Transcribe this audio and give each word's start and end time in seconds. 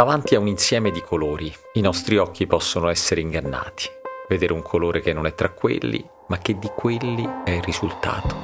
Davanti 0.00 0.34
a 0.34 0.38
un 0.38 0.46
insieme 0.46 0.90
di 0.90 1.02
colori, 1.02 1.54
i 1.74 1.82
nostri 1.82 2.16
occhi 2.16 2.46
possono 2.46 2.88
essere 2.88 3.20
ingannati, 3.20 3.84
vedere 4.30 4.54
un 4.54 4.62
colore 4.62 5.02
che 5.02 5.12
non 5.12 5.26
è 5.26 5.34
tra 5.34 5.50
quelli, 5.50 6.02
ma 6.28 6.38
che 6.38 6.58
di 6.58 6.70
quelli 6.74 7.28
è 7.44 7.50
il 7.50 7.62
risultato. 7.62 8.34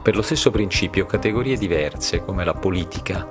Per 0.00 0.14
lo 0.14 0.22
stesso 0.22 0.52
principio, 0.52 1.06
categorie 1.06 1.56
diverse 1.56 2.24
come 2.24 2.44
la 2.44 2.54
politica, 2.54 3.28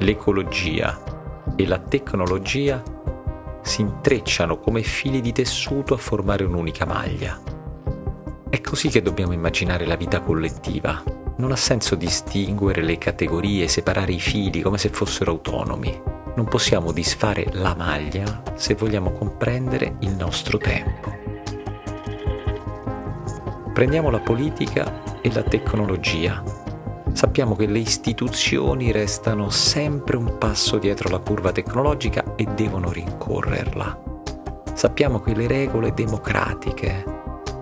l'ecologia 0.00 1.54
e 1.54 1.68
la 1.68 1.78
tecnologia 1.78 2.82
si 3.62 3.82
intrecciano 3.82 4.58
come 4.58 4.82
fili 4.82 5.20
di 5.20 5.30
tessuto 5.30 5.94
a 5.94 5.98
formare 5.98 6.42
un'unica 6.42 6.84
maglia. 6.84 7.40
È 8.50 8.60
così 8.60 8.88
che 8.88 9.02
dobbiamo 9.02 9.32
immaginare 9.32 9.86
la 9.86 9.94
vita 9.94 10.20
collettiva. 10.20 11.00
Non 11.36 11.52
ha 11.52 11.56
senso 11.56 11.94
distinguere 11.94 12.82
le 12.82 12.98
categorie, 12.98 13.68
separare 13.68 14.10
i 14.10 14.20
fili 14.20 14.62
come 14.62 14.78
se 14.78 14.88
fossero 14.88 15.30
autonomi 15.30 16.11
non 16.34 16.46
possiamo 16.46 16.92
disfare 16.92 17.46
la 17.52 17.74
maglia 17.74 18.42
se 18.54 18.74
vogliamo 18.74 19.12
comprendere 19.12 19.96
il 20.00 20.14
nostro 20.14 20.58
tempo. 20.58 21.12
Prendiamo 23.72 24.10
la 24.10 24.20
politica 24.20 25.20
e 25.20 25.32
la 25.32 25.42
tecnologia. 25.42 26.42
Sappiamo 27.12 27.54
che 27.54 27.66
le 27.66 27.78
istituzioni 27.78 28.92
restano 28.92 29.50
sempre 29.50 30.16
un 30.16 30.38
passo 30.38 30.78
dietro 30.78 31.10
la 31.10 31.18
curva 31.18 31.52
tecnologica 31.52 32.34
e 32.36 32.44
devono 32.54 32.90
rincorrerla. 32.90 34.10
Sappiamo 34.72 35.20
che 35.20 35.34
le 35.34 35.46
regole 35.46 35.92
democratiche 35.92 37.04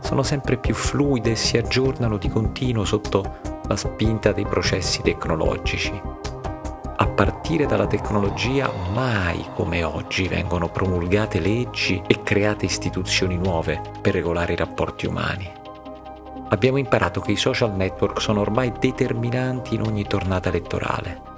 sono 0.00 0.22
sempre 0.22 0.56
più 0.56 0.74
fluide 0.74 1.32
e 1.32 1.36
si 1.36 1.56
aggiornano 1.56 2.16
di 2.16 2.28
continuo 2.28 2.84
sotto 2.84 3.38
la 3.66 3.76
spinta 3.76 4.32
dei 4.32 4.46
processi 4.46 5.02
tecnologici 5.02 6.09
a 7.02 7.06
partire 7.08 7.64
dalla 7.64 7.86
tecnologia 7.86 8.70
mai 8.92 9.42
come 9.54 9.82
oggi 9.82 10.28
vengono 10.28 10.68
promulgate 10.68 11.40
leggi 11.40 12.02
e 12.06 12.22
create 12.22 12.66
istituzioni 12.66 13.38
nuove 13.38 13.80
per 14.02 14.12
regolare 14.12 14.52
i 14.52 14.56
rapporti 14.56 15.06
umani. 15.06 15.50
Abbiamo 16.50 16.76
imparato 16.76 17.22
che 17.22 17.32
i 17.32 17.36
social 17.36 17.74
network 17.74 18.20
sono 18.20 18.40
ormai 18.40 18.72
determinanti 18.78 19.76
in 19.76 19.82
ogni 19.82 20.04
tornata 20.04 20.50
elettorale. 20.50 21.28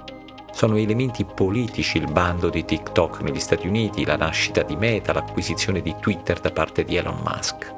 Sono 0.51 0.75
elementi 0.75 1.23
politici 1.23 1.97
il 1.97 2.11
bando 2.11 2.49
di 2.49 2.65
TikTok 2.65 3.21
negli 3.21 3.39
Stati 3.39 3.65
Uniti, 3.65 4.03
la 4.03 4.17
nascita 4.17 4.63
di 4.63 4.75
Meta, 4.75 5.13
l'acquisizione 5.13 5.81
di 5.81 5.95
Twitter 5.97 6.41
da 6.41 6.51
parte 6.51 6.83
di 6.83 6.97
Elon 6.97 7.21
Musk. 7.23 7.73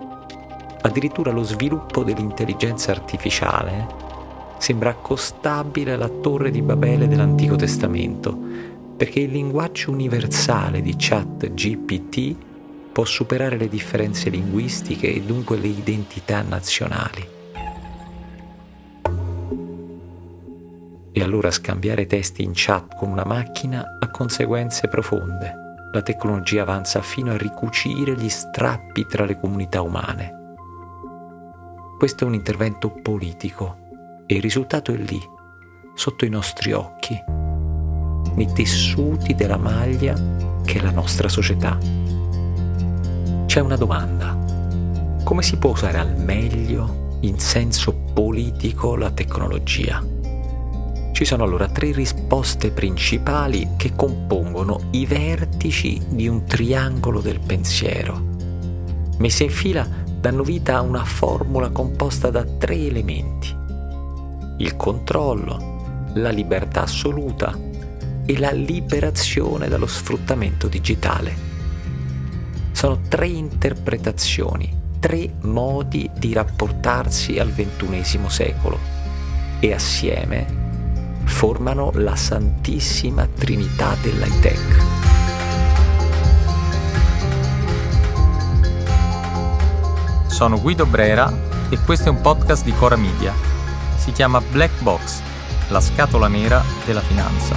Addirittura 0.81 1.29
lo 1.31 1.43
sviluppo 1.43 2.03
dell'intelligenza 2.03 2.89
artificiale 2.89 4.05
sembra 4.57 4.91
accostabile 4.91 5.93
alla 5.93 6.09
torre 6.09 6.51
di 6.51 6.61
Babele 6.61 7.07
dell'Antico 7.07 7.55
Testamento, 7.55 8.37
perché 8.97 9.19
il 9.19 9.31
linguaggio 9.31 9.91
universale 9.91 10.81
di 10.81 10.95
chat 10.97 11.53
GPT 11.53 12.35
può 12.91 13.03
superare 13.03 13.57
le 13.57 13.67
differenze 13.67 14.29
linguistiche 14.29 15.13
e 15.13 15.21
dunque 15.21 15.57
le 15.57 15.67
identità 15.67 16.41
nazionali. 16.41 17.27
E 21.11 21.23
allora 21.23 21.51
scambiare 21.51 22.07
testi 22.07 22.43
in 22.43 22.51
chat 22.53 22.95
con 22.95 23.09
una 23.09 23.25
macchina 23.25 23.97
ha 23.99 24.09
conseguenze 24.09 24.87
profonde. 24.87 25.63
La 25.91 26.01
tecnologia 26.01 26.63
avanza 26.63 27.01
fino 27.01 27.31
a 27.31 27.37
ricucire 27.37 28.15
gli 28.15 28.29
strappi 28.29 29.05
tra 29.07 29.23
le 29.23 29.39
comunità 29.39 29.81
umane. 29.81 30.33
Questo 31.97 32.25
è 32.25 32.27
un 32.27 32.33
intervento 32.33 32.89
politico 32.89 33.83
e 34.27 34.35
il 34.35 34.41
risultato 34.41 34.91
è 34.91 34.97
lì, 34.97 35.19
sotto 35.93 36.25
i 36.25 36.29
nostri 36.29 36.73
occhi, 36.73 37.15
nei 38.35 38.51
tessuti 38.53 39.35
della 39.35 39.57
maglia 39.57 40.15
che 40.65 40.79
è 40.79 40.81
la 40.81 40.91
nostra 40.91 41.29
società. 41.29 41.77
C'è 43.45 43.59
una 43.59 43.77
domanda. 43.77 44.33
Come 45.23 45.41
si 45.41 45.57
può 45.57 45.71
usare 45.71 45.99
al 45.99 46.17
meglio, 46.17 47.17
in 47.21 47.39
senso 47.39 47.93
politico, 48.13 48.95
la 48.95 49.11
tecnologia? 49.11 50.03
Ci 51.11 51.23
sono 51.23 51.43
allora 51.43 51.69
tre 51.69 51.91
risposte 51.93 52.71
principali 52.71 53.69
che 53.77 53.93
compongono 53.95 54.81
i 54.91 55.05
vertici 55.05 56.01
di 56.09 56.27
un 56.27 56.43
triangolo 56.45 57.21
del 57.21 57.39
pensiero. 57.39 58.33
Messe 59.19 59.45
in 59.45 59.49
fila 59.49 59.87
danno 60.19 60.43
vita 60.43 60.75
a 60.75 60.81
una 60.81 61.05
formula 61.05 61.69
composta 61.69 62.29
da 62.29 62.43
tre 62.43 62.75
elementi 62.75 63.63
il 64.57 64.75
controllo, 64.75 66.11
la 66.13 66.29
libertà 66.29 66.83
assoluta 66.83 67.57
e 68.25 68.37
la 68.39 68.51
liberazione 68.51 69.67
dallo 69.67 69.87
sfruttamento 69.87 70.67
digitale. 70.67 71.53
Sono 72.71 73.01
tre 73.07 73.27
interpretazioni, 73.27 74.73
tre 74.99 75.33
modi 75.41 76.09
di 76.17 76.33
rapportarsi 76.33 77.37
al 77.37 77.53
XXI 77.53 78.19
secolo 78.27 78.79
e 79.59 79.73
assieme 79.73 80.63
formano 81.25 81.91
la 81.95 82.15
Santissima 82.15 83.27
Trinità 83.27 83.95
dell'high 84.01 84.39
tech. 84.39 84.83
Sono 90.27 90.59
Guido 90.59 90.85
Brera 90.85 91.31
e 91.69 91.77
questo 91.79 92.09
è 92.09 92.11
un 92.11 92.21
podcast 92.21 92.63
di 92.63 92.73
Cora 92.73 92.95
Media 92.95 93.54
si 94.05 94.11
chiama 94.11 94.39
Black 94.39 94.83
Box, 94.83 95.19
la 95.69 95.81
scatola 95.81 96.27
nera 96.27 96.63
della 96.85 97.01
finanza. 97.01 97.55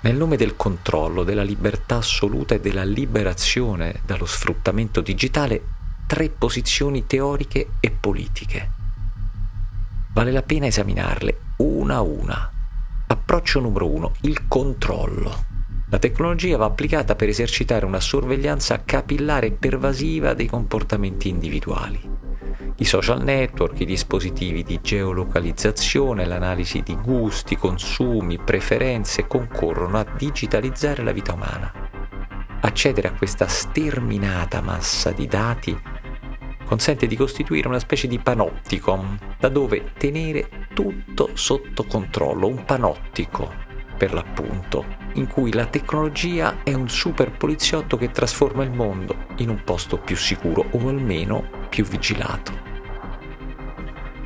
Nel 0.00 0.16
nome 0.16 0.36
del 0.38 0.56
controllo, 0.56 1.24
della 1.24 1.42
libertà 1.42 1.96
assoluta 1.96 2.54
e 2.54 2.60
della 2.60 2.84
liberazione 2.84 4.00
dallo 4.02 4.24
sfruttamento 4.24 5.02
digitale, 5.02 5.62
tre 6.06 6.30
posizioni 6.30 7.06
teoriche 7.06 7.72
e 7.80 7.90
politiche. 7.90 8.70
Vale 10.14 10.32
la 10.32 10.42
pena 10.42 10.64
esaminarle 10.64 11.38
una 11.56 11.96
a 11.96 12.00
una. 12.00 12.50
Approccio 13.08 13.60
numero 13.60 13.90
uno, 13.90 14.14
il 14.22 14.48
controllo. 14.48 15.47
La 15.90 15.98
tecnologia 15.98 16.58
va 16.58 16.66
applicata 16.66 17.16
per 17.16 17.30
esercitare 17.30 17.86
una 17.86 17.98
sorveglianza 17.98 18.82
capillare 18.84 19.46
e 19.46 19.52
pervasiva 19.52 20.34
dei 20.34 20.46
comportamenti 20.46 21.30
individuali. 21.30 21.98
I 22.76 22.84
social 22.84 23.22
network, 23.22 23.80
i 23.80 23.86
dispositivi 23.86 24.62
di 24.62 24.80
geolocalizzazione, 24.82 26.26
l'analisi 26.26 26.82
di 26.82 26.94
gusti, 26.94 27.56
consumi, 27.56 28.38
preferenze 28.38 29.26
concorrono 29.26 29.96
a 29.96 30.06
digitalizzare 30.16 31.02
la 31.02 31.12
vita 31.12 31.32
umana. 31.32 31.72
Accedere 32.60 33.08
a 33.08 33.14
questa 33.14 33.46
sterminata 33.46 34.60
massa 34.60 35.10
di 35.10 35.26
dati 35.26 35.80
consente 36.66 37.06
di 37.06 37.16
costituire 37.16 37.66
una 37.66 37.78
specie 37.78 38.06
di 38.06 38.18
panopticon 38.18 39.18
da 39.38 39.48
dove 39.48 39.92
tenere 39.96 40.50
tutto 40.74 41.30
sotto 41.32 41.84
controllo, 41.84 42.46
un 42.46 42.62
panottico 42.66 43.50
per 43.96 44.12
l'appunto, 44.12 44.97
in 45.14 45.26
cui 45.26 45.52
la 45.52 45.66
tecnologia 45.66 46.62
è 46.62 46.72
un 46.74 46.88
super 46.88 47.30
poliziotto 47.30 47.96
che 47.96 48.10
trasforma 48.10 48.62
il 48.62 48.70
mondo 48.70 49.26
in 49.36 49.48
un 49.48 49.62
posto 49.64 49.98
più 49.98 50.16
sicuro 50.16 50.64
o 50.70 50.88
almeno 50.88 51.66
più 51.68 51.84
vigilato. 51.84 52.52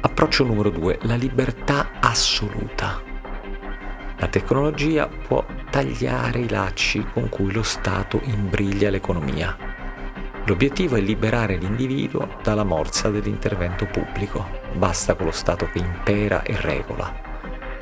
Approccio 0.00 0.44
numero 0.44 0.70
due, 0.70 0.98
la 1.02 1.14
libertà 1.14 1.92
assoluta. 2.00 3.00
La 4.18 4.28
tecnologia 4.28 5.08
può 5.08 5.44
tagliare 5.70 6.40
i 6.40 6.48
lacci 6.48 7.04
con 7.12 7.28
cui 7.28 7.52
lo 7.52 7.62
Stato 7.62 8.20
imbriglia 8.24 8.90
l'economia. 8.90 9.56
L'obiettivo 10.44 10.96
è 10.96 11.00
liberare 11.00 11.56
l'individuo 11.56 12.36
dalla 12.42 12.64
morsa 12.64 13.10
dell'intervento 13.10 13.86
pubblico. 13.86 14.46
Basta 14.74 15.14
con 15.14 15.26
lo 15.26 15.32
Stato 15.32 15.68
che 15.72 15.78
impera 15.78 16.42
e 16.42 16.60
regola 16.60 17.30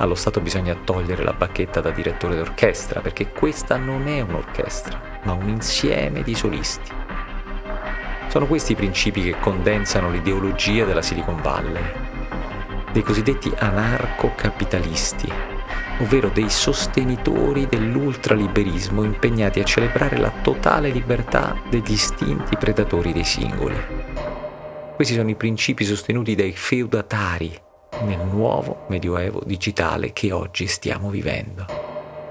allo 0.01 0.15
Stato 0.15 0.41
bisogna 0.41 0.75
togliere 0.83 1.23
la 1.23 1.33
bacchetta 1.33 1.79
da 1.79 1.91
direttore 1.91 2.35
d'orchestra, 2.35 3.01
perché 3.01 3.31
questa 3.31 3.77
non 3.77 4.07
è 4.07 4.21
un'orchestra, 4.21 5.21
ma 5.23 5.33
un 5.33 5.47
insieme 5.47 6.23
di 6.23 6.33
solisti. 6.33 6.91
Sono 8.27 8.47
questi 8.47 8.71
i 8.71 8.75
principi 8.75 9.21
che 9.21 9.39
condensano 9.39 10.09
l'ideologia 10.09 10.85
della 10.85 11.03
Silicon 11.03 11.39
Valley, 11.41 11.83
dei 12.91 13.03
cosiddetti 13.03 13.51
anarco-capitalisti, 13.55 15.31
ovvero 15.99 16.29
dei 16.29 16.49
sostenitori 16.49 17.67
dell'ultraliberismo 17.67 19.03
impegnati 19.03 19.59
a 19.59 19.63
celebrare 19.63 20.17
la 20.17 20.31
totale 20.41 20.89
libertà 20.89 21.61
degli 21.69 21.91
istinti 21.91 22.57
predatori 22.57 23.13
dei 23.13 23.23
singoli. 23.23 23.75
Questi 24.95 25.13
sono 25.13 25.29
i 25.29 25.35
principi 25.35 25.85
sostenuti 25.85 26.33
dai 26.33 26.53
feudatari 26.53 27.69
nel 28.01 28.19
nuovo 28.19 28.85
medioevo 28.87 29.41
digitale 29.45 30.13
che 30.13 30.31
oggi 30.31 30.67
stiamo 30.67 31.09
vivendo. 31.09 31.65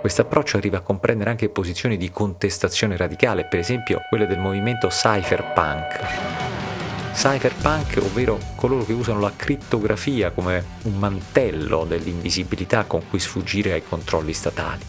Questo 0.01 0.23
approccio 0.23 0.57
arriva 0.57 0.79
a 0.79 0.81
comprendere 0.81 1.31
anche 1.31 1.51
posizioni 1.51 1.97
di 1.99 2.11
contestazione 2.11 2.97
radicale, 2.97 3.45
per 3.45 3.59
esempio 3.59 4.01
quelle 4.09 4.27
del 4.27 4.39
movimento 4.39 4.89
cypherpunk. 4.89 6.01
cypherpunk, 7.13 7.99
ovvero 8.03 8.39
coloro 8.57 8.85
che 8.85 8.95
usano 8.95 9.21
la 9.21 9.33
crittografia 9.37 10.31
come 10.31 10.65
un 10.85 10.95
mantello 10.95 11.85
dell'invisibilità 11.85 12.85
con 12.85 13.03
cui 13.11 13.19
sfuggire 13.19 13.73
ai 13.73 13.85
controlli 13.87 14.33
statali. 14.33 14.83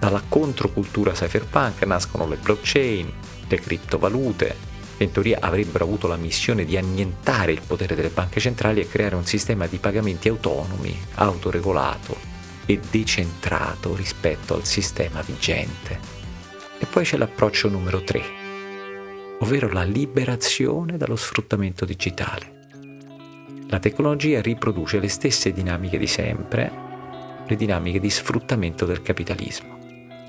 Dalla 0.00 0.22
controcultura 0.28 1.12
cypherpunk 1.12 1.84
nascono 1.84 2.26
le 2.26 2.36
blockchain, 2.36 3.12
le 3.46 3.60
criptovalute, 3.60 4.56
che 5.02 5.08
in 5.08 5.10
teoria 5.10 5.38
avrebbero 5.40 5.84
avuto 5.84 6.06
la 6.06 6.16
missione 6.16 6.64
di 6.64 6.76
annientare 6.76 7.52
il 7.52 7.62
potere 7.66 7.96
delle 7.96 8.10
banche 8.10 8.38
centrali 8.38 8.80
e 8.80 8.88
creare 8.88 9.16
un 9.16 9.24
sistema 9.24 9.66
di 9.66 9.78
pagamenti 9.78 10.28
autonomi, 10.28 10.96
autoregolato 11.14 12.16
e 12.66 12.78
decentrato 12.90 13.96
rispetto 13.96 14.54
al 14.54 14.64
sistema 14.64 15.20
vigente. 15.22 15.98
E 16.78 16.86
poi 16.86 17.04
c'è 17.04 17.16
l'approccio 17.16 17.68
numero 17.68 18.02
3, 18.02 18.22
ovvero 19.40 19.70
la 19.72 19.82
liberazione 19.82 20.96
dallo 20.96 21.16
sfruttamento 21.16 21.84
digitale. 21.84 22.60
La 23.68 23.80
tecnologia 23.80 24.40
riproduce 24.40 25.00
le 25.00 25.08
stesse 25.08 25.52
dinamiche 25.52 25.98
di 25.98 26.06
sempre, 26.06 26.70
le 27.46 27.56
dinamiche 27.56 27.98
di 27.98 28.10
sfruttamento 28.10 28.84
del 28.84 29.02
capitalismo, 29.02 29.78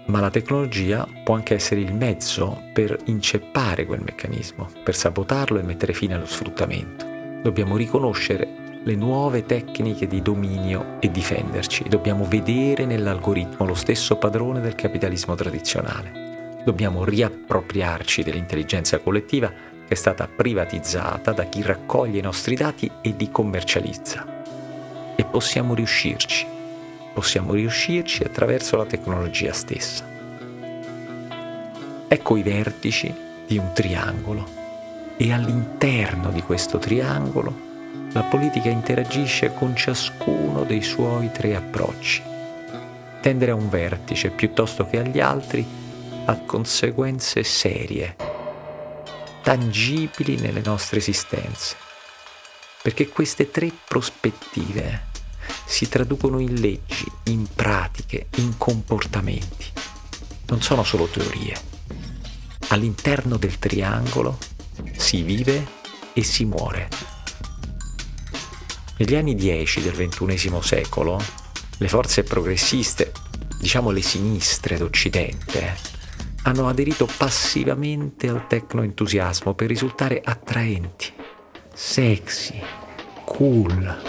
ma 0.05 0.19
la 0.19 0.29
tecnologia 0.29 1.07
può 1.23 1.35
anche 1.35 1.53
essere 1.53 1.81
il 1.81 1.93
mezzo 1.93 2.63
per 2.73 2.97
inceppare 3.05 3.85
quel 3.85 4.01
meccanismo, 4.01 4.69
per 4.83 4.95
sabotarlo 4.95 5.59
e 5.59 5.63
mettere 5.63 5.93
fine 5.93 6.13
allo 6.13 6.25
sfruttamento. 6.25 7.05
Dobbiamo 7.41 7.77
riconoscere 7.77 8.61
le 8.83 8.95
nuove 8.95 9.45
tecniche 9.45 10.07
di 10.07 10.21
dominio 10.21 10.97
e 10.99 11.09
difenderci, 11.09 11.85
dobbiamo 11.87 12.25
vedere 12.25 12.85
nell'algoritmo 12.85 13.65
lo 13.65 13.75
stesso 13.75 14.17
padrone 14.17 14.59
del 14.59 14.75
capitalismo 14.75 15.35
tradizionale 15.35 16.23
dobbiamo 16.63 17.03
riappropriarci 17.03 18.23
dell'intelligenza 18.23 18.99
collettiva 18.99 19.49
che 19.49 19.93
è 19.93 19.95
stata 19.95 20.27
privatizzata 20.27 21.31
da 21.33 21.43
chi 21.43 21.61
raccoglie 21.61 22.19
i 22.19 22.23
nostri 22.23 22.55
dati 22.55 22.89
e 23.01 23.13
li 23.17 23.29
commercializza. 23.29 24.25
E 25.15 25.23
possiamo 25.25 25.75
riuscirci, 25.75 26.47
possiamo 27.13 27.53
riuscirci 27.53 28.23
attraverso 28.23 28.75
la 28.75 28.85
tecnologia 28.85 29.53
stessa. 29.53 30.05
Ecco 32.07 32.37
i 32.37 32.43
vertici 32.43 33.13
di 33.47 33.57
un 33.57 33.71
triangolo 33.73 34.61
e 35.17 35.31
all'interno 35.31 36.31
di 36.31 36.41
questo 36.41 36.79
triangolo 36.79 37.71
la 38.13 38.23
politica 38.23 38.69
interagisce 38.69 39.53
con 39.53 39.75
ciascuno 39.75 40.63
dei 40.63 40.81
suoi 40.81 41.31
tre 41.31 41.55
approcci. 41.55 42.21
Tendere 43.21 43.51
a 43.51 43.55
un 43.55 43.69
vertice 43.69 44.29
piuttosto 44.29 44.85
che 44.85 44.99
agli 44.99 45.19
altri 45.19 45.65
ha 46.25 46.37
conseguenze 46.45 47.43
serie, 47.43 48.15
tangibili 49.41 50.37
nelle 50.37 50.61
nostre 50.63 50.99
esistenze, 50.99 51.75
perché 52.81 53.07
queste 53.07 53.49
tre 53.49 53.71
prospettive 53.87 55.11
si 55.65 55.87
traducono 55.89 56.39
in 56.39 56.53
leggi, 56.55 57.05
in 57.25 57.47
pratiche, 57.53 58.27
in 58.35 58.57
comportamenti. 58.57 59.65
Non 60.47 60.61
sono 60.61 60.83
solo 60.83 61.07
teorie. 61.07 61.55
All'interno 62.69 63.37
del 63.37 63.59
triangolo 63.59 64.37
si 64.97 65.21
vive 65.21 65.65
e 66.13 66.23
si 66.23 66.45
muore. 66.45 66.89
Negli 68.97 69.15
anni 69.15 69.35
10 69.35 69.81
del 69.81 69.93
XXI 69.93 70.59
secolo, 70.61 71.21
le 71.77 71.87
forze 71.87 72.23
progressiste, 72.23 73.11
diciamo 73.59 73.89
le 73.89 74.01
sinistre 74.01 74.77
d'Occidente, 74.77 75.91
hanno 76.43 76.67
aderito 76.67 77.07
passivamente 77.17 78.27
al 78.27 78.47
tecno-entusiasmo 78.47 79.53
per 79.53 79.67
risultare 79.67 80.21
attraenti, 80.23 81.11
sexy, 81.73 82.61
cool. 83.25 84.01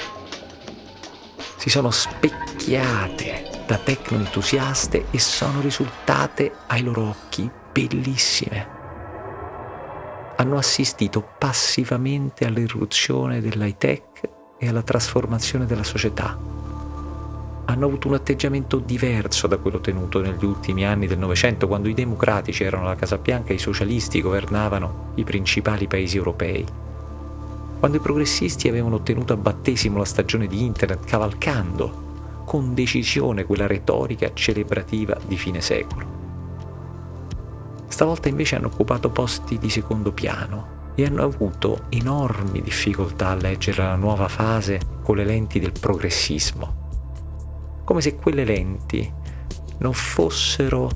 Si 1.64 1.70
sono 1.70 1.90
specchiate 1.90 3.62
da 3.66 3.78
tecno-entusiaste 3.78 5.06
e 5.10 5.18
sono 5.18 5.62
risultate 5.62 6.52
ai 6.66 6.82
loro 6.82 7.08
occhi 7.08 7.50
bellissime. 7.72 8.66
Hanno 10.36 10.58
assistito 10.58 11.26
passivamente 11.38 12.44
all'irruzione 12.44 13.40
dell'high 13.40 13.78
tech 13.78 14.20
e 14.58 14.68
alla 14.68 14.82
trasformazione 14.82 15.64
della 15.64 15.84
società 15.84 16.36
hanno 17.66 17.86
avuto 17.86 18.08
un 18.08 18.14
atteggiamento 18.14 18.76
diverso 18.76 19.46
da 19.46 19.56
quello 19.56 19.80
tenuto 19.80 20.20
negli 20.20 20.44
ultimi 20.44 20.84
anni 20.84 21.06
del 21.06 21.16
Novecento, 21.16 21.66
quando 21.66 21.88
i 21.88 21.94
democratici 21.94 22.62
erano 22.62 22.84
la 22.84 22.94
Casa 22.94 23.16
Bianca 23.16 23.52
e 23.52 23.54
i 23.54 23.58
socialisti 23.58 24.20
governavano 24.20 25.12
i 25.14 25.24
principali 25.24 25.86
paesi 25.86 26.18
europei. 26.18 26.92
Quando 27.84 28.00
i 28.00 28.02
progressisti 28.02 28.66
avevano 28.66 28.94
ottenuto 28.94 29.34
a 29.34 29.36
battesimo 29.36 29.98
la 29.98 30.06
stagione 30.06 30.46
di 30.46 30.64
Internet, 30.64 31.04
cavalcando 31.04 32.42
con 32.46 32.72
decisione 32.72 33.44
quella 33.44 33.66
retorica 33.66 34.30
celebrativa 34.32 35.18
di 35.26 35.36
fine 35.36 35.60
secolo. 35.60 36.06
Stavolta 37.86 38.30
invece 38.30 38.56
hanno 38.56 38.68
occupato 38.68 39.10
posti 39.10 39.58
di 39.58 39.68
secondo 39.68 40.12
piano 40.12 40.92
e 40.94 41.04
hanno 41.04 41.24
avuto 41.24 41.82
enormi 41.90 42.62
difficoltà 42.62 43.28
a 43.28 43.34
leggere 43.34 43.82
la 43.82 43.96
nuova 43.96 44.28
fase 44.28 44.80
con 45.02 45.16
le 45.16 45.24
lenti 45.26 45.60
del 45.60 45.72
progressismo 45.78 46.84
come 47.84 48.00
se 48.00 48.14
quelle 48.14 48.44
lenti 48.44 49.12
non 49.80 49.92
fossero 49.92 50.88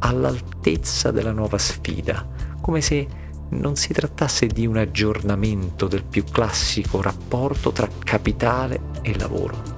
all'altezza 0.00 1.10
della 1.10 1.32
nuova 1.32 1.56
sfida, 1.56 2.28
come 2.60 2.82
se 2.82 3.08
non 3.50 3.76
si 3.76 3.92
trattasse 3.92 4.46
di 4.46 4.66
un 4.66 4.76
aggiornamento 4.76 5.86
del 5.86 6.04
più 6.04 6.24
classico 6.24 7.00
rapporto 7.00 7.72
tra 7.72 7.88
capitale 7.98 8.80
e 9.02 9.16
lavoro. 9.18 9.76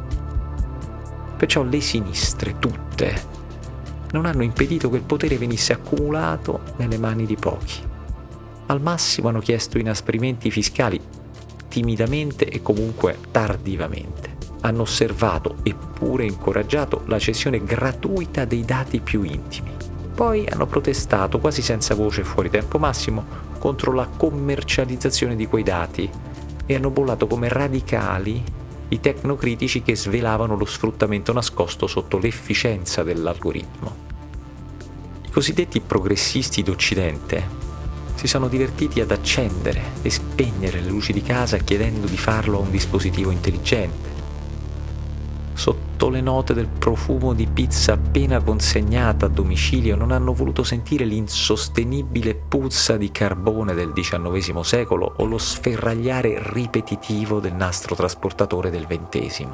Perciò 1.36 1.62
le 1.62 1.80
sinistre, 1.80 2.58
tutte, 2.58 3.38
non 4.12 4.26
hanno 4.26 4.42
impedito 4.42 4.90
che 4.90 4.96
il 4.96 5.02
potere 5.02 5.38
venisse 5.38 5.72
accumulato 5.72 6.60
nelle 6.76 6.98
mani 6.98 7.26
di 7.26 7.36
pochi. 7.36 7.80
Al 8.66 8.80
massimo 8.80 9.28
hanno 9.28 9.40
chiesto 9.40 9.78
inasprimenti 9.78 10.50
fiscali, 10.50 11.00
timidamente 11.68 12.46
e 12.46 12.60
comunque 12.62 13.18
tardivamente 13.30 14.38
hanno 14.62 14.82
osservato 14.82 15.56
e 15.62 15.74
pure 15.74 16.26
incoraggiato 16.26 17.02
la 17.06 17.18
cessione 17.18 17.62
gratuita 17.64 18.44
dei 18.44 18.64
dati 18.64 19.00
più 19.00 19.22
intimi. 19.22 19.70
Poi 20.14 20.46
hanno 20.46 20.66
protestato 20.66 21.38
quasi 21.38 21.62
senza 21.62 21.94
voce 21.94 22.24
fuori 22.24 22.50
tempo 22.50 22.78
massimo 22.78 23.48
contro 23.60 23.92
la 23.92 24.08
commercializzazione 24.08 25.36
di 25.36 25.46
quei 25.46 25.62
dati 25.62 26.10
e 26.64 26.74
hanno 26.74 26.90
bollato 26.90 27.26
come 27.26 27.48
radicali 27.48 28.42
i 28.88 29.00
tecnocritici 29.00 29.82
che 29.82 29.94
svelavano 29.94 30.56
lo 30.56 30.64
sfruttamento 30.64 31.32
nascosto 31.32 31.86
sotto 31.86 32.18
l'efficienza 32.18 33.02
dell'algoritmo. 33.02 34.08
I 35.26 35.30
cosiddetti 35.30 35.80
progressisti 35.80 36.62
d'Occidente 36.62 37.58
si 38.14 38.26
sono 38.26 38.48
divertiti 38.48 39.00
ad 39.00 39.10
accendere 39.10 39.80
e 40.02 40.10
spegnere 40.10 40.80
le 40.80 40.88
luci 40.88 41.12
di 41.12 41.22
casa 41.22 41.58
chiedendo 41.58 42.06
di 42.06 42.16
farlo 42.16 42.56
a 42.56 42.62
un 42.62 42.70
dispositivo 42.70 43.30
intelligente 43.30 44.19
sotto 45.60 46.08
le 46.08 46.22
note 46.22 46.54
del 46.54 46.68
profumo 46.68 47.34
di 47.34 47.46
pizza 47.46 47.92
appena 47.92 48.40
consegnata 48.40 49.26
a 49.26 49.28
domicilio, 49.28 49.94
non 49.94 50.10
hanno 50.10 50.32
voluto 50.32 50.62
sentire 50.62 51.04
l'insostenibile 51.04 52.34
puzza 52.34 52.96
di 52.96 53.10
carbone 53.12 53.74
del 53.74 53.92
XIX 53.92 54.60
secolo 54.60 55.12
o 55.18 55.26
lo 55.26 55.36
sferragliare 55.36 56.38
ripetitivo 56.54 57.40
del 57.40 57.52
nastro 57.52 57.94
trasportatore 57.94 58.70
del 58.70 58.86
XX. 58.86 59.48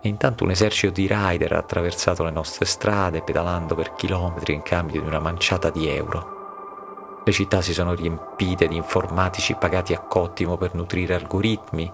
E 0.00 0.08
intanto 0.08 0.44
un 0.44 0.50
esercito 0.50 0.92
di 0.92 1.08
rider 1.10 1.54
ha 1.54 1.58
attraversato 1.58 2.22
le 2.22 2.30
nostre 2.30 2.64
strade 2.64 3.22
pedalando 3.22 3.74
per 3.74 3.94
chilometri 3.94 4.54
in 4.54 4.62
cambio 4.62 5.00
di 5.00 5.08
una 5.08 5.18
manciata 5.18 5.70
di 5.70 5.88
euro. 5.88 7.20
Le 7.24 7.32
città 7.32 7.62
si 7.62 7.72
sono 7.72 7.94
riempite 7.94 8.68
di 8.68 8.76
informatici 8.76 9.56
pagati 9.56 9.92
a 9.92 9.98
cottimo 9.98 10.56
per 10.56 10.76
nutrire 10.76 11.14
algoritmi, 11.14 11.92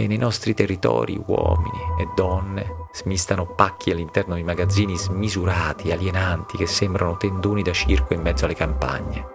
e 0.00 0.06
nei 0.06 0.16
nostri 0.16 0.54
territori 0.54 1.22
uomini 1.26 1.78
e 1.98 2.08
donne 2.16 2.86
smistano 2.90 3.44
pacchi 3.54 3.90
all'interno 3.90 4.34
di 4.34 4.42
magazzini 4.42 4.96
smisurati, 4.96 5.92
alienanti, 5.92 6.56
che 6.56 6.66
sembrano 6.66 7.18
tendoni 7.18 7.60
da 7.60 7.72
circo 7.72 8.14
in 8.14 8.22
mezzo 8.22 8.46
alle 8.46 8.54
campagne. 8.54 9.26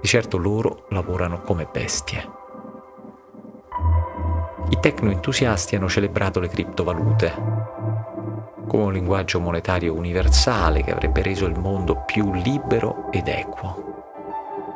Di 0.00 0.06
certo 0.06 0.36
loro 0.36 0.86
lavorano 0.90 1.40
come 1.40 1.66
bestie. 1.68 2.30
I 4.68 4.78
tecno-entusiasti 4.78 5.74
hanno 5.74 5.88
celebrato 5.88 6.38
le 6.38 6.48
criptovalute 6.48 7.34
come 8.68 8.84
un 8.84 8.92
linguaggio 8.92 9.40
monetario 9.40 9.92
universale 9.92 10.84
che 10.84 10.92
avrebbe 10.92 11.20
reso 11.20 11.46
il 11.46 11.58
mondo 11.58 12.04
più 12.06 12.32
libero 12.32 13.10
ed 13.10 13.26
equo. 13.26 14.04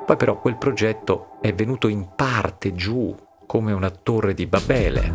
Poi 0.05 0.17
però 0.17 0.41
quel 0.41 0.57
progetto 0.57 1.39
è 1.41 1.55
venuto 1.55 1.87
in 1.87 2.09
parte 2.17 2.75
giù 2.75 3.15
come 3.47 3.73
una 3.73 3.91
torre 3.91 4.35
di 4.35 4.47
Babele. 4.47 5.13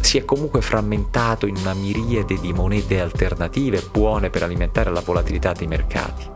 Si 0.00 0.18
è 0.18 0.24
comunque 0.24 0.60
frammentato 0.60 1.46
in 1.46 1.56
una 1.56 1.74
miriade 1.74 2.38
di 2.38 2.52
monete 2.52 3.00
alternative 3.00 3.88
buone 3.90 4.30
per 4.30 4.42
alimentare 4.42 4.90
la 4.90 5.00
volatilità 5.00 5.52
dei 5.52 5.66
mercati. 5.66 6.28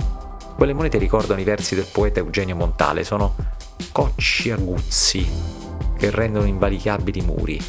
Quelle 0.56 0.72
monete 0.72 0.98
ricordano 0.98 1.40
i 1.40 1.44
versi 1.44 1.74
del 1.74 1.88
poeta 1.92 2.20
Eugenio 2.20 2.56
Montale, 2.56 3.04
sono 3.04 3.34
cocci 3.92 4.50
aguzzi 4.50 5.28
che 5.98 6.10
rendono 6.10 6.46
invalicabili 6.46 7.20
muri, 7.20 7.60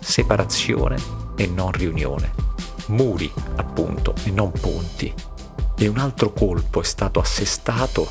separazione 0.00 0.96
e 1.36 1.46
non 1.46 1.70
riunione, 1.70 2.32
muri 2.86 3.30
appunto 3.56 4.14
e 4.24 4.30
non 4.30 4.50
ponti. 4.50 5.12
E 5.76 5.86
un 5.86 5.98
altro 5.98 6.32
colpo 6.32 6.80
è 6.80 6.84
stato 6.84 7.20
assestato 7.20 8.08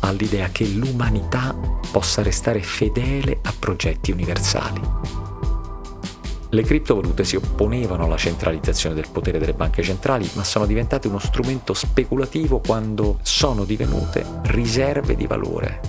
all'idea 0.00 0.48
che 0.48 0.66
l'umanità 0.66 1.54
possa 1.90 2.22
restare 2.22 2.62
fedele 2.62 3.38
a 3.42 3.54
progetti 3.58 4.10
universali. 4.10 4.80
Le 6.52 6.62
criptovalute 6.62 7.22
si 7.24 7.36
opponevano 7.36 8.04
alla 8.04 8.16
centralizzazione 8.16 8.94
del 8.94 9.08
potere 9.10 9.38
delle 9.38 9.54
banche 9.54 9.82
centrali, 9.82 10.28
ma 10.34 10.42
sono 10.42 10.66
diventate 10.66 11.06
uno 11.06 11.20
strumento 11.20 11.74
speculativo 11.74 12.58
quando 12.58 13.20
sono 13.22 13.64
divenute 13.64 14.26
riserve 14.42 15.14
di 15.14 15.26
valore 15.26 15.80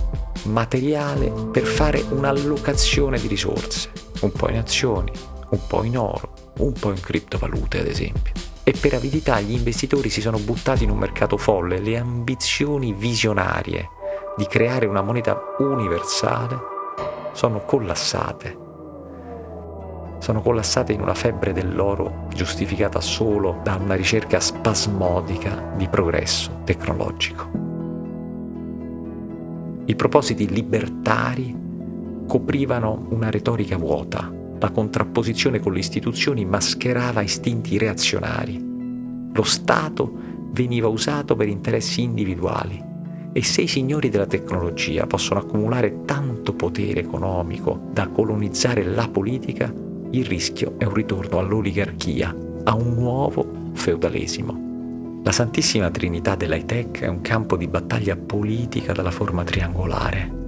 materiale 0.44 1.30
per 1.50 1.64
fare 1.64 2.00
un'allocazione 2.00 3.18
di 3.18 3.28
risorse, 3.28 3.90
un 4.20 4.32
po' 4.32 4.48
in 4.48 4.56
azioni, 4.56 5.12
un 5.50 5.60
po' 5.66 5.84
in 5.84 5.98
oro, 5.98 6.52
un 6.58 6.72
po' 6.72 6.90
in 6.90 7.00
criptovalute 7.00 7.80
ad 7.80 7.86
esempio. 7.86 8.32
E 8.64 8.72
per 8.72 8.94
avidità 8.94 9.40
gli 9.40 9.52
investitori 9.52 10.10
si 10.10 10.20
sono 10.20 10.38
buttati 10.38 10.84
in 10.84 10.90
un 10.90 10.98
mercato 10.98 11.36
folle, 11.36 11.80
le 11.80 11.98
ambizioni 11.98 12.92
visionarie 12.92 13.88
di 14.36 14.46
creare 14.46 14.86
una 14.86 15.02
moneta 15.02 15.38
universale 15.58 16.58
sono 17.32 17.60
collassate 17.64 18.62
sono 20.22 20.40
collassate 20.40 20.92
in 20.92 21.00
una 21.00 21.14
febbre 21.14 21.52
dell'oro 21.52 22.28
giustificata 22.32 23.00
solo 23.00 23.58
da 23.64 23.74
una 23.74 23.94
ricerca 23.94 24.38
spasmodica 24.38 25.72
di 25.76 25.88
progresso 25.88 26.60
tecnologico. 26.62 27.50
I 29.84 29.96
propositi 29.96 30.48
libertari 30.48 31.52
coprivano 32.28 33.06
una 33.08 33.30
retorica 33.30 33.76
vuota, 33.76 34.32
la 34.60 34.70
contrapposizione 34.70 35.58
con 35.58 35.72
le 35.72 35.80
istituzioni 35.80 36.44
mascherava 36.44 37.20
istinti 37.20 37.76
reazionari. 37.76 38.64
Lo 39.32 39.42
Stato 39.42 40.08
veniva 40.52 40.86
usato 40.86 41.34
per 41.34 41.48
interessi 41.48 42.02
individuali 42.02 42.90
e 43.32 43.42
se 43.42 43.62
i 43.62 43.66
signori 43.66 44.08
della 44.10 44.26
tecnologia 44.26 45.06
possono 45.06 45.40
accumulare 45.40 46.04
tanto 46.04 46.52
potere 46.52 47.00
economico 47.00 47.88
da 47.90 48.08
colonizzare 48.08 48.84
la 48.84 49.08
politica, 49.08 49.72
il 50.10 50.24
rischio 50.24 50.74
è 50.76 50.84
un 50.84 50.94
ritorno 50.94 51.38
all'oligarchia, 51.38 52.34
a 52.64 52.74
un 52.74 52.94
nuovo 52.94 53.70
feudalesimo. 53.72 55.20
La 55.24 55.32
Santissima 55.32 55.90
Trinità 55.90 56.34
dell'high 56.34 56.66
tech 56.66 57.00
è 57.00 57.06
un 57.06 57.20
campo 57.20 57.56
di 57.56 57.68
battaglia 57.68 58.16
politica 58.16 58.92
dalla 58.92 59.10
forma 59.10 59.44
triangolare 59.44 60.40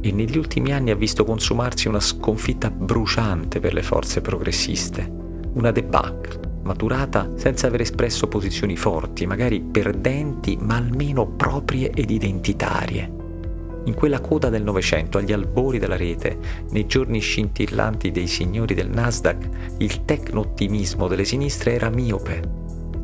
e 0.00 0.10
negli 0.12 0.36
ultimi 0.36 0.72
anni 0.72 0.90
ha 0.90 0.96
visto 0.96 1.24
consumarsi 1.24 1.88
una 1.88 2.00
sconfitta 2.00 2.70
bruciante 2.70 3.60
per 3.60 3.72
le 3.72 3.82
forze 3.82 4.20
progressiste, 4.20 5.10
una 5.54 5.70
debacle 5.70 6.41
maturata 6.62 7.32
senza 7.36 7.66
aver 7.66 7.82
espresso 7.82 8.28
posizioni 8.28 8.76
forti, 8.76 9.26
magari 9.26 9.60
perdenti, 9.60 10.56
ma 10.60 10.76
almeno 10.76 11.26
proprie 11.26 11.90
ed 11.90 12.10
identitarie 12.10 13.20
in 13.84 13.94
quella 13.94 14.20
coda 14.20 14.48
del 14.48 14.62
Novecento, 14.62 15.18
agli 15.18 15.32
albori 15.32 15.78
della 15.78 15.96
rete, 15.96 16.38
nei 16.70 16.86
giorni 16.86 17.18
scintillanti 17.18 18.10
dei 18.10 18.26
signori 18.26 18.74
del 18.74 18.88
Nasdaq, 18.88 19.48
il 19.78 20.04
tecno-ottimismo 20.04 21.08
delle 21.08 21.24
sinistre 21.24 21.72
era 21.72 21.90
miope, 21.90 22.42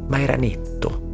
ma 0.07 0.21
era 0.21 0.37
netto. 0.37 1.07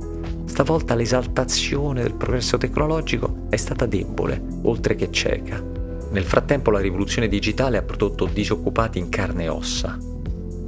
Stavolta 0.45 0.95
l'esaltazione 0.95 2.03
del 2.03 2.15
progresso 2.15 2.59
tecnologico 2.59 3.47
è 3.49 3.57
stata 3.57 3.87
debole, 3.87 4.43
oltre 4.63 4.95
che 4.95 5.11
cieca. 5.11 5.63
Nel 6.11 6.25
frattempo 6.25 6.71
la 6.71 6.81
rivoluzione 6.81 7.27
digitale 7.27 7.79
ha 7.79 7.83
prodotto 7.83 8.27
disoccupati 8.27 8.99
in 8.99 9.09
carne 9.09 9.45
e 9.45 9.49
ossa. 9.49 10.14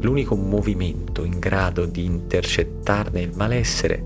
L'unico 0.01 0.37
movimento 0.37 1.25
in 1.25 1.39
grado 1.39 1.87
di 1.87 2.05
intercettarne 2.05 3.21
il 3.21 3.33
malessere 3.35 4.05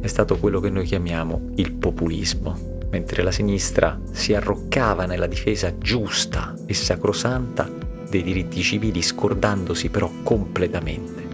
è 0.00 0.06
stato 0.06 0.38
quello 0.38 0.60
che 0.60 0.70
noi 0.70 0.86
chiamiamo 0.86 1.50
il 1.56 1.72
populismo 1.72 2.78
mentre 2.90 3.22
la 3.22 3.30
sinistra 3.30 3.98
si 4.10 4.34
arroccava 4.34 5.06
nella 5.06 5.26
difesa 5.26 5.76
giusta 5.78 6.54
e 6.66 6.74
sacrosanta 6.74 7.70
dei 8.08 8.22
diritti 8.22 8.60
civili, 8.62 9.00
scordandosi 9.00 9.88
però 9.88 10.10
completamente 10.22 11.28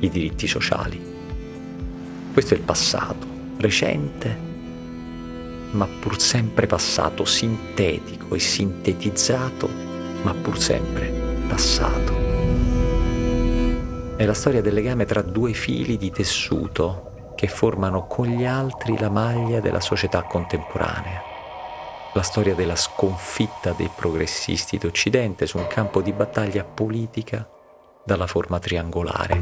i 0.00 0.08
diritti 0.08 0.46
sociali. 0.46 1.00
Questo 2.32 2.54
è 2.54 2.56
il 2.56 2.62
passato, 2.62 3.26
recente, 3.58 4.46
ma 5.72 5.86
pur 5.86 6.18
sempre 6.18 6.66
passato, 6.66 7.24
sintetico 7.24 8.34
e 8.34 8.38
sintetizzato, 8.38 9.68
ma 10.22 10.32
pur 10.32 10.58
sempre 10.58 11.12
passato. 11.46 12.17
È 14.18 14.26
la 14.26 14.34
storia 14.34 14.60
del 14.60 14.74
legame 14.74 15.04
tra 15.04 15.22
due 15.22 15.52
fili 15.52 15.96
di 15.96 16.10
tessuto 16.10 17.34
che 17.36 17.46
formano 17.46 18.08
con 18.08 18.26
gli 18.26 18.44
altri 18.44 18.98
la 18.98 19.10
maglia 19.10 19.60
della 19.60 19.78
società 19.78 20.24
contemporanea. 20.24 21.22
La 22.14 22.22
storia 22.22 22.56
della 22.56 22.74
sconfitta 22.74 23.70
dei 23.76 23.88
progressisti 23.94 24.76
d'Occidente 24.76 25.46
su 25.46 25.56
un 25.56 25.68
campo 25.68 26.02
di 26.02 26.12
battaglia 26.12 26.64
politica 26.64 27.48
dalla 28.04 28.26
forma 28.26 28.58
triangolare. 28.58 29.36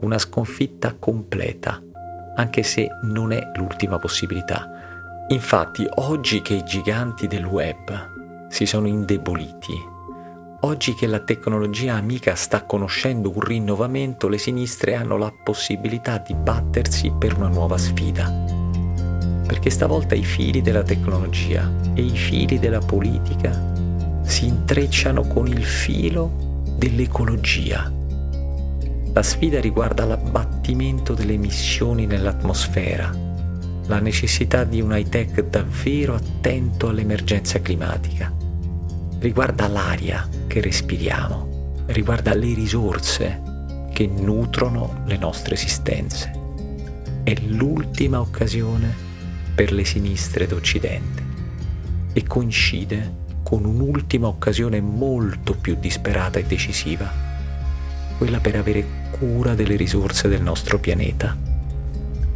Una 0.00 0.16
sconfitta 0.16 0.96
completa, 0.98 1.78
anche 2.34 2.62
se 2.62 2.88
non 3.02 3.32
è 3.32 3.50
l'ultima 3.56 3.98
possibilità. 3.98 5.26
Infatti, 5.28 5.86
oggi 5.96 6.40
che 6.40 6.54
i 6.54 6.64
giganti 6.64 7.26
del 7.26 7.44
web 7.44 8.48
si 8.48 8.64
sono 8.64 8.86
indeboliti 8.86 9.94
Oggi 10.66 10.94
che 10.94 11.06
la 11.06 11.20
tecnologia 11.20 11.94
amica 11.94 12.34
sta 12.34 12.64
conoscendo 12.64 13.30
un 13.32 13.40
rinnovamento, 13.40 14.26
le 14.26 14.36
sinistre 14.36 14.96
hanno 14.96 15.16
la 15.16 15.30
possibilità 15.30 16.18
di 16.18 16.34
battersi 16.34 17.12
per 17.16 17.36
una 17.36 17.46
nuova 17.46 17.78
sfida. 17.78 18.28
Perché 19.46 19.70
stavolta 19.70 20.16
i 20.16 20.24
fili 20.24 20.62
della 20.62 20.82
tecnologia 20.82 21.72
e 21.94 22.02
i 22.02 22.16
fili 22.16 22.58
della 22.58 22.80
politica 22.80 23.74
si 24.24 24.48
intrecciano 24.48 25.28
con 25.28 25.46
il 25.46 25.62
filo 25.64 26.64
dell'ecologia. 26.76 27.88
La 29.12 29.22
sfida 29.22 29.60
riguarda 29.60 30.04
l'abbattimento 30.04 31.14
delle 31.14 31.34
emissioni 31.34 32.06
nell'atmosfera, 32.06 33.12
la 33.86 34.00
necessità 34.00 34.64
di 34.64 34.80
un 34.80 34.90
high-tech 34.96 35.44
davvero 35.44 36.16
attento 36.16 36.88
all'emergenza 36.88 37.60
climatica 37.60 38.35
riguarda 39.18 39.68
l'aria 39.68 40.28
che 40.46 40.60
respiriamo, 40.60 41.84
riguarda 41.86 42.34
le 42.34 42.54
risorse 42.54 43.42
che 43.92 44.06
nutrono 44.06 45.02
le 45.06 45.16
nostre 45.16 45.54
esistenze. 45.54 46.30
È 47.22 47.34
l'ultima 47.46 48.20
occasione 48.20 48.94
per 49.54 49.72
le 49.72 49.84
sinistre 49.84 50.46
d'Occidente 50.46 51.24
e 52.12 52.22
coincide 52.24 53.24
con 53.42 53.64
un'ultima 53.64 54.26
occasione 54.26 54.80
molto 54.80 55.54
più 55.54 55.76
disperata 55.78 56.38
e 56.38 56.44
decisiva, 56.44 57.10
quella 58.18 58.40
per 58.40 58.56
avere 58.56 58.84
cura 59.10 59.54
delle 59.54 59.76
risorse 59.76 60.28
del 60.28 60.42
nostro 60.42 60.78
pianeta 60.78 61.36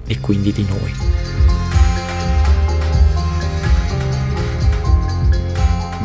e 0.07 0.21
quindi 0.21 0.53
di 0.53 0.65
noi. 0.69 1.30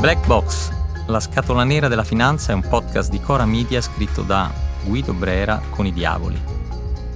Black 0.06 0.28
Box, 0.28 0.72
la 1.08 1.20
scatola 1.20 1.64
nera 1.64 1.88
della 1.88 2.04
finanza 2.04 2.52
è 2.52 2.54
un 2.54 2.62
podcast 2.62 3.10
di 3.10 3.20
Cora 3.20 3.44
Media 3.44 3.82
scritto 3.82 4.22
da 4.22 4.54
Guido 4.84 5.14
Brera 5.14 5.60
con 5.72 5.88
i 5.88 5.92
Diavoli. 5.92 6.40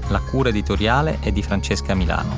La 0.07 0.19
cura 0.19 0.49
editoriale 0.49 1.19
è 1.19 1.31
di 1.31 1.43
Francesca 1.43 1.93
Milano. 1.93 2.35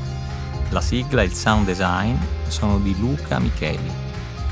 La 0.72 0.82
sigla 0.82 1.22
e 1.22 1.26
il 1.28 1.32
sound 1.32 1.66
design 1.66 2.18
sono 2.50 2.80
di 2.80 2.94
Luca 3.00 3.40
Micheli. 3.40 3.90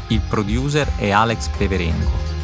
Il 0.07 0.21
producer 0.21 0.89
è 0.95 1.09
Alex 1.09 1.49
Peverengo. 1.57 2.38